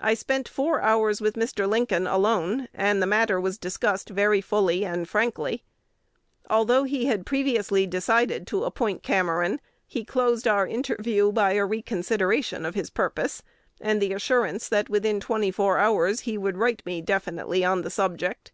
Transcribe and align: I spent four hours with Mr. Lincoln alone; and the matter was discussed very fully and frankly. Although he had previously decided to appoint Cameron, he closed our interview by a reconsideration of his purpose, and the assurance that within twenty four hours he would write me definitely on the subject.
I 0.00 0.14
spent 0.14 0.48
four 0.48 0.80
hours 0.80 1.20
with 1.20 1.34
Mr. 1.34 1.68
Lincoln 1.68 2.06
alone; 2.06 2.68
and 2.72 3.02
the 3.02 3.06
matter 3.06 3.38
was 3.38 3.58
discussed 3.58 4.08
very 4.08 4.40
fully 4.40 4.82
and 4.82 5.06
frankly. 5.06 5.62
Although 6.48 6.84
he 6.84 7.04
had 7.04 7.26
previously 7.26 7.86
decided 7.86 8.46
to 8.46 8.64
appoint 8.64 9.02
Cameron, 9.02 9.60
he 9.86 10.06
closed 10.06 10.48
our 10.48 10.66
interview 10.66 11.32
by 11.32 11.52
a 11.52 11.66
reconsideration 11.66 12.64
of 12.64 12.74
his 12.74 12.88
purpose, 12.88 13.42
and 13.78 14.00
the 14.00 14.14
assurance 14.14 14.70
that 14.70 14.88
within 14.88 15.20
twenty 15.20 15.50
four 15.50 15.76
hours 15.76 16.20
he 16.20 16.38
would 16.38 16.56
write 16.56 16.82
me 16.86 17.02
definitely 17.02 17.62
on 17.62 17.82
the 17.82 17.90
subject. 17.90 18.52